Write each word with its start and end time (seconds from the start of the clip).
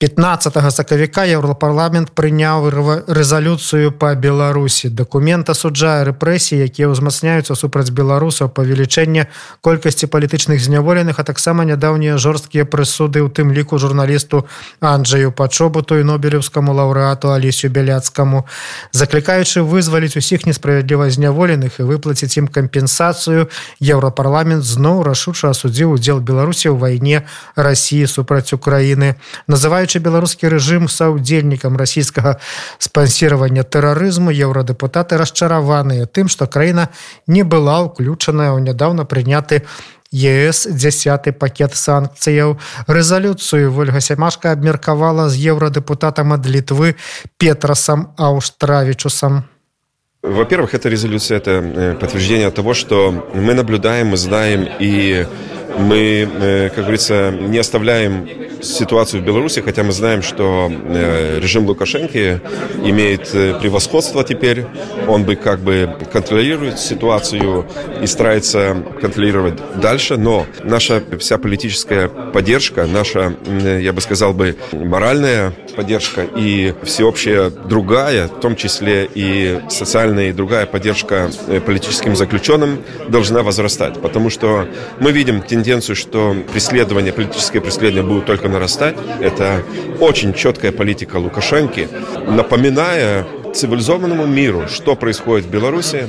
15 0.00 0.72
сакавіка 0.72 1.26
еўрапарламент 1.28 2.14
прыняў 2.16 2.70
рэзалюцыю 3.04 3.92
па 3.92 4.14
беларусі 4.16 4.88
дакумент 4.88 5.50
асуджае 5.52 6.08
рэпрэсіі 6.08 6.64
якія 6.64 6.88
ўзмацняюцца 6.88 7.52
супраць 7.52 7.92
беларусаў 7.92 8.48
павелічэнне 8.48 9.26
колькасці 9.60 10.08
палітычных 10.08 10.56
зняволеных 10.56 11.20
а 11.20 11.24
таксама 11.28 11.68
нядаўнія 11.68 12.16
жорсткія 12.16 12.64
прысуды 12.64 13.20
у 13.20 13.28
тым 13.28 13.52
ліку 13.52 13.76
журналісту 13.76 14.48
Анджаю 14.80 15.36
пачобуту 15.36 16.00
і 16.00 16.08
нобелеўскаму 16.08 16.72
лаўрэату 16.72 17.36
алесю 17.36 17.68
бяляцкаму 17.68 18.48
заклікаючы 18.96 19.60
вызваліць 19.60 20.16
усіх 20.16 20.48
несправядліва 20.48 21.12
зняволеных 21.12 21.76
і 21.76 21.84
выплаціць 21.84 22.40
ім 22.40 22.48
кампенсацыю 22.48 23.52
еўрапарламент 23.84 24.64
зноў 24.64 25.04
рашуча 25.04 25.52
асудзіў 25.52 26.00
удзел 26.00 26.24
беларусі 26.24 26.72
ў 26.72 26.80
вайне 26.80 27.28
рассіі 27.52 28.08
супраць 28.08 28.56
украіны 28.56 29.20
называюць 29.44 29.83
называючы 29.84 30.00
беларускі 30.00 30.48
рэжым 30.48 30.88
саўдзельнікам 30.88 31.76
расійскага 31.76 32.40
спансіравання 32.80 33.60
тэрарызму 33.60 34.32
еўрадэпутаты 34.32 35.20
расчараваныя 35.20 36.08
тым 36.08 36.32
што 36.32 36.48
краіна 36.48 36.88
не 37.28 37.44
была 37.44 37.84
ўключаная 37.84 38.56
ў 38.56 38.64
нядаўна 38.64 39.04
прыняты 39.04 39.68
ЕС 40.16 40.64
10 40.64 41.28
пакет 41.36 41.76
санкцыяў 41.76 42.56
рэзалюцыю 42.88 43.68
ольга 43.76 44.00
сямашка 44.00 44.56
абмеркавала 44.56 45.28
з 45.28 45.52
еўрадэпутатам 45.52 46.32
ад 46.32 46.48
літвы 46.48 46.96
петрасам 47.36 48.16
аўстравічусам 48.16 49.44
Во-первых, 50.22 50.74
эта 50.74 50.88
резолюция – 50.88 51.40
это 51.40 51.50
э, 51.50 51.94
подтверждение 51.96 52.50
того, 52.50 52.74
что 52.74 53.10
мы 53.32 53.54
наблюдаем, 53.54 54.08
мы 54.08 54.18
знаем 54.18 54.68
и 54.78 55.24
мы, 55.77 56.27
э, 56.31 56.69
как 56.69 56.79
говорится, 56.79 57.31
не 57.31 57.57
оставляем 57.57 58.27
ситуацию 58.61 59.21
в 59.21 59.25
Беларуси, 59.25 59.61
хотя 59.61 59.83
мы 59.83 59.91
знаем, 59.91 60.21
что 60.21 60.71
э, 60.71 61.39
режим 61.39 61.65
Лукашенко 61.65 62.41
имеет 62.83 63.33
э, 63.33 63.59
превосходство 63.59 64.23
теперь. 64.23 64.65
Он 65.07 65.23
бы 65.23 65.35
как 65.35 65.59
бы 65.59 65.89
контролирует 66.11 66.79
ситуацию 66.79 67.67
и 68.01 68.07
старается 68.07 68.83
контролировать 69.01 69.55
дальше, 69.79 70.17
но 70.17 70.45
наша 70.63 71.03
вся 71.19 71.37
политическая 71.37 72.07
поддержка, 72.07 72.85
наша, 72.85 73.35
я 73.79 73.93
бы 73.93 74.01
сказал 74.01 74.33
бы, 74.33 74.55
моральная 74.71 75.53
поддержка 75.75 76.25
и 76.35 76.73
всеобщая 76.83 77.49
другая, 77.49 78.27
в 78.27 78.39
том 78.39 78.55
числе 78.55 79.09
и 79.13 79.59
социальная 79.69 80.29
и 80.29 80.31
другая 80.31 80.65
поддержка 80.65 81.29
политическим 81.65 82.15
заключенным 82.15 82.79
должна 83.09 83.43
возрастать, 83.43 84.01
потому 84.01 84.29
что 84.29 84.67
мы 84.99 85.11
видим 85.11 85.41
тенденцию 85.41 85.64
тенденцию, 85.65 85.95
что 85.95 86.35
преследование, 86.53 87.11
политическое 87.11 87.59
преследование 87.59 88.03
будет 88.03 88.25
только 88.27 88.47
нарастать. 88.47 88.95
Это 89.19 89.63
очень 89.99 90.35
четкая 90.35 90.71
политика 90.71 91.17
Лукашенко, 91.17 91.87
напоминая 92.27 93.25
цивилизованному 93.55 94.25
миру, 94.25 94.67
что 94.67 94.95
происходит 94.95 95.47
в 95.47 95.49
Беларуси, 95.49 96.07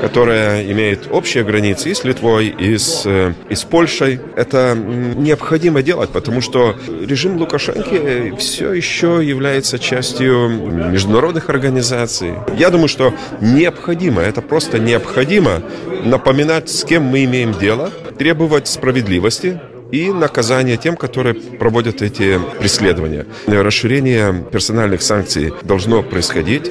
которая 0.00 0.64
имеет 0.72 1.08
общие 1.10 1.44
границы 1.44 1.90
и 1.90 1.94
с 1.94 2.04
Литвой, 2.04 2.48
и 2.48 2.76
с, 2.76 3.02
э, 3.06 3.32
и 3.48 3.54
с 3.54 3.64
Польшей. 3.64 4.20
Это 4.36 4.76
необходимо 4.76 5.82
делать, 5.82 6.10
потому 6.10 6.40
что 6.40 6.74
режим 6.88 7.36
Лукашенко 7.36 8.36
все 8.36 8.72
еще 8.72 9.20
является 9.22 9.78
частью 9.78 10.48
международных 10.48 11.50
организаций. 11.50 12.34
Я 12.56 12.70
думаю, 12.70 12.88
что 12.88 13.14
необходимо, 13.40 14.22
это 14.22 14.42
просто 14.42 14.78
необходимо 14.78 15.62
напоминать, 16.04 16.70
с 16.70 16.84
кем 16.84 17.04
мы 17.04 17.24
имеем 17.24 17.52
дело, 17.52 17.90
требовать 18.18 18.68
справедливости, 18.68 19.60
и 19.92 20.12
наказание 20.12 20.76
тем, 20.76 20.96
которые 20.96 21.34
проводят 21.34 22.02
эти 22.02 22.40
преследования. 22.58 23.26
Расширение 23.46 24.44
персональных 24.50 25.02
санкций 25.02 25.52
должно 25.62 26.02
происходить. 26.02 26.70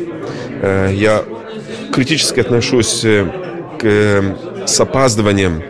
Э, 0.61 0.91
я 0.93 1.23
критически 1.93 2.39
отношусь 2.39 3.03
э, 3.03 3.25
к 3.79 3.83
э, 3.83 4.65
с 4.65 4.79
опаздыванием 4.79 5.63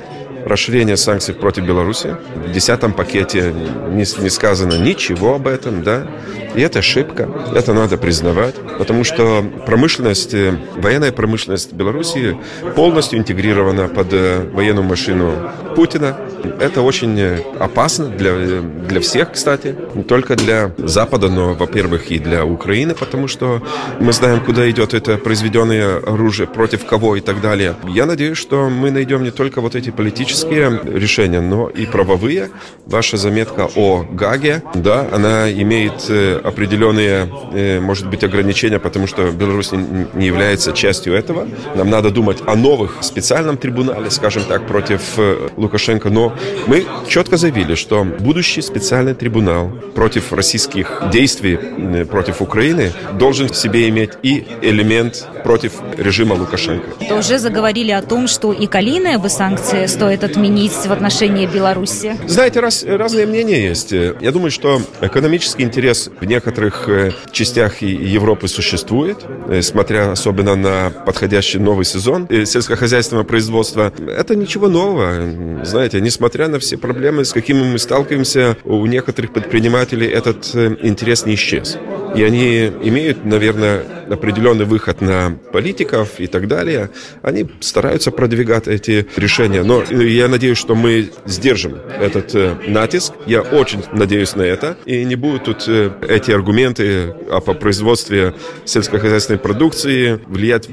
расширения 0.46 0.98
санкций 0.98 1.34
против 1.34 1.66
Беларуси. 1.66 2.16
В 2.36 2.52
десятом 2.52 2.94
пакете 2.94 3.54
не, 3.90 4.06
не 4.22 4.30
сказано 4.30 4.74
ничего 4.74 5.36
об 5.36 5.48
этом, 5.48 5.84
да. 5.84 6.08
И 6.56 6.62
это 6.62 6.80
ошибка, 6.80 7.30
это 7.56 7.74
надо 7.74 7.98
признавать, 7.98 8.56
потому 8.80 9.04
что 9.04 9.44
промышленность, 9.68 10.34
военная 10.78 11.12
промышленность 11.12 11.74
Беларуси 11.74 12.38
полностью 12.76 13.20
интегрирована 13.20 13.88
под 13.88 14.12
военную 14.52 14.84
машину 14.84 15.32
Путина. 15.76 16.18
Это 16.60 16.82
очень 16.82 17.20
опасно 17.60 18.08
для, 18.08 18.62
для 18.62 19.00
всех, 19.00 19.34
кстати, 19.34 19.76
не 19.94 20.04
только 20.04 20.36
для 20.36 20.72
Запада, 20.78 21.30
но, 21.30 21.54
во-первых, 21.54 22.10
и 22.10 22.18
для 22.18 22.46
Украины, 22.46 22.96
потому 22.96 23.28
что 23.28 23.62
мы 24.00 24.12
знаем, 24.12 24.44
куда 24.44 24.70
идет 24.70 24.94
это 24.94 25.18
произведенное 25.18 25.98
оружие, 25.98 26.48
против 26.48 26.86
кого 26.86 27.16
и 27.16 27.22
так 27.22 27.42
далее. 27.42 27.76
Я 27.88 28.06
надеюсь, 28.06 28.38
что 28.38 28.70
мы 28.70 28.90
найдем 28.90 29.24
не 29.24 29.32
только 29.32 29.62
вот 29.62 29.76
эти 29.76 29.92
политические 29.92 30.29
решения, 30.32 31.42
но 31.42 31.70
и 31.70 31.86
правовые. 31.86 32.50
Ваша 32.86 33.18
заметка 33.18 33.70
о 33.76 34.06
Гаге, 34.12 34.64
да, 34.74 35.08
она 35.12 35.52
имеет 35.52 36.10
определенные, 36.44 37.30
э, 37.54 37.80
может 37.80 38.10
быть, 38.10 38.24
ограничения, 38.24 38.80
потому 38.80 39.08
что 39.08 39.32
Беларусь 39.32 39.72
не 39.72 40.26
является 40.26 40.74
частью 40.74 41.14
этого. 41.14 41.48
Нам 41.76 41.90
надо 41.90 42.12
думать 42.12 42.38
о 42.46 42.56
новых 42.56 42.98
специальном 43.02 43.58
трибунале, 43.58 44.10
скажем 44.10 44.44
так, 44.44 44.68
против 44.68 45.02
э, 45.18 45.50
Лукашенко. 45.58 46.10
Но 46.10 46.34
мы 46.68 46.86
четко 47.08 47.38
заявили, 47.38 47.76
что 47.76 48.04
будущий 48.04 48.62
специальный 48.62 49.14
трибунал 49.14 49.72
против 49.96 50.34
российских 50.34 51.04
действий 51.12 51.58
э, 51.62 52.06
против 52.06 52.42
Украины 52.42 52.92
должен 53.14 53.48
в 53.48 53.56
себе 53.56 53.90
иметь 53.90 54.12
и 54.24 54.46
элемент 54.62 55.28
против 55.44 55.74
режима 55.98 56.34
Лукашенко. 56.34 57.14
Уже 57.14 57.40
заговорили 57.40 57.92
о 57.92 58.02
том, 58.02 58.28
что 58.28 58.54
и 58.54 58.68
калийные 58.68 59.18
бы 59.18 59.30
санкции 59.30 59.86
стоит 59.88 60.19
отменить 60.24 60.74
в 60.74 60.92
отношении 60.92 61.46
Беларуси. 61.46 62.18
Знаете, 62.28 62.60
раз, 62.60 62.84
разные 62.84 63.26
мнения 63.26 63.64
есть. 63.64 63.92
Я 63.92 64.32
думаю, 64.32 64.52
что 64.52 64.82
экономический 65.02 65.64
интерес 65.64 66.10
в 66.20 66.26
некоторых 66.26 66.88
э, 66.90 67.12
частях 67.32 67.82
Европы 67.82 68.48
существует, 68.48 69.18
э, 69.48 69.62
смотря 69.62 70.12
особенно 70.12 70.56
на 70.56 70.90
подходящий 70.90 71.60
новый 71.60 71.86
сезон 71.86 72.28
э, 72.30 72.46
сельскохозяйственного 72.46 73.26
производства. 73.26 73.92
Это 74.08 74.36
ничего 74.36 74.68
нового. 74.68 75.64
Знаете, 75.64 76.02
несмотря 76.02 76.48
на 76.48 76.60
все 76.60 76.78
проблемы, 76.78 77.26
с 77.26 77.34
какими 77.34 77.64
мы 77.64 77.80
сталкиваемся, 77.80 78.58
у 78.64 78.86
некоторых 78.86 79.34
предпринимателей 79.34 80.08
этот 80.08 80.56
интерес 80.56 81.26
не 81.26 81.36
исчез. 81.36 81.78
И 82.16 82.24
они 82.24 82.66
имеют, 82.84 83.26
наверное, 83.26 83.84
определенный 84.10 84.66
выход 84.66 85.02
на 85.02 85.38
политиков 85.52 86.20
и 86.20 86.28
так 86.28 86.48
далее. 86.48 86.90
Они 87.22 87.48
стараются 87.60 88.12
продвигать 88.12 88.68
эти 88.68 89.08
решения. 89.16 89.64
Но 89.64 89.84
я 89.84 90.28
надеюсь, 90.28 90.58
что 90.58 90.76
мы 90.76 91.12
сдержим 91.26 91.76
этот 92.00 92.34
натиск. 92.68 93.14
Я 93.28 93.42
очень 93.42 93.84
надеюсь 93.92 94.36
на 94.36 94.42
это. 94.42 94.78
И 94.86 95.06
не 95.06 95.16
будут 95.16 95.44
тут 95.44 95.68
эти 95.68 96.32
аргументы 96.32 97.14
о 97.30 97.40
производстве 97.40 98.34
сельскохозяйственной 98.66 99.40
продукции 99.40 100.20
влиять 100.28 100.68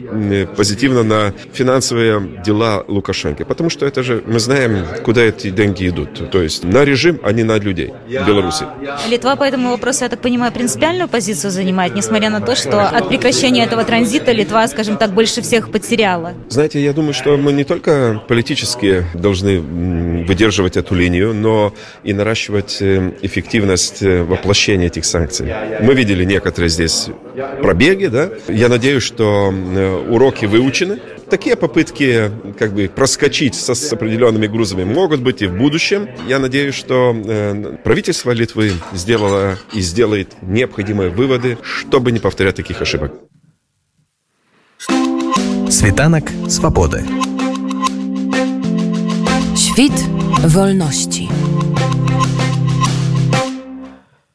позитивно 0.57 1.03
на 1.03 1.35
финансовые 1.53 2.43
дела 2.45 2.85
Лукашенко. 2.89 3.45
Потому 3.45 3.71
что 3.71 3.85
это 3.85 4.03
же, 4.03 4.23
мы 4.27 4.39
знаем, 4.39 4.87
куда 5.05 5.23
эти 5.23 5.51
деньги 5.51 5.89
идут. 5.89 6.31
То 6.31 6.43
есть 6.43 6.65
на 6.65 6.85
режим, 6.85 7.21
а 7.23 7.33
не 7.33 7.45
на 7.45 7.59
людей 7.59 7.93
в 8.07 8.27
Беларуси. 8.27 8.65
Литва 9.11 9.37
по 9.37 9.45
этому 9.45 9.71
вопросу, 9.71 10.05
я 10.05 10.09
так 10.09 10.21
понимаю, 10.21 10.53
принципиальную 10.53 11.09
позицию 11.09 11.26
занимает, 11.35 11.95
несмотря 11.95 12.31
на 12.31 12.41
то, 12.41 12.55
что 12.55 12.83
от 12.83 13.09
прекращения 13.09 13.65
этого 13.65 13.85
транзита 13.85 14.33
Литва, 14.33 14.67
скажем 14.69 14.97
так, 14.97 15.13
больше 15.13 15.43
всех 15.43 15.71
потеряла. 15.71 16.35
Знаете, 16.49 16.83
я 16.83 16.93
думаю, 16.93 17.15
что 17.15 17.37
мы 17.37 17.53
не 17.53 17.65
только 17.65 18.23
политически 18.29 19.05
должны 19.15 19.61
выдерживать 19.61 20.77
эту 20.77 20.95
линию, 20.95 21.35
но 21.35 21.73
и 22.03 22.13
наращивать 22.13 22.79
эффективность 22.81 24.03
воплощения 24.03 24.87
этих 24.87 25.05
санкций. 25.05 25.53
Мы 25.81 25.95
видели 25.95 26.25
некоторые 26.25 26.71
здесь 26.71 27.09
пробеги, 27.63 28.07
да. 28.07 28.31
Я 28.49 28.69
надеюсь, 28.69 29.03
что 29.03 29.53
э, 29.53 29.97
уроки 30.09 30.47
выучены. 30.47 30.99
Такие 31.31 31.57
попытки 31.57 32.31
как 32.59 32.73
бы 32.73 32.89
проскочить 32.89 33.55
со, 33.55 33.75
с 33.75 33.93
определенными 33.93 34.47
грузами 34.47 34.85
могут 34.85 35.21
быть 35.21 35.43
и 35.43 35.47
в 35.47 35.57
будущем. 35.57 36.09
Я 36.29 36.39
надеюсь, 36.39 36.75
что 36.75 37.15
э, 37.15 37.77
правительство 37.83 38.31
Литвы 38.31 38.73
сделало 38.93 39.59
и 39.73 39.81
сделает 39.81 40.35
необходимые 40.43 41.11
выводы, 41.11 41.59
чтобы 41.63 42.13
не 42.13 42.21
повторять 42.21 42.57
таких 42.57 42.81
ошибок. 42.81 43.13
Світанак 45.69 46.31
свабоды. 46.49 47.05
Świt 49.57 49.93
wolności. 50.55 51.29